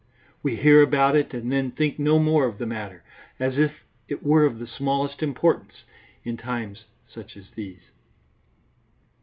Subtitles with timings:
[0.41, 3.03] We hear about it, and then think no more of the matter,
[3.39, 5.83] as if it were of the smallest importance
[6.23, 7.81] in times such as these.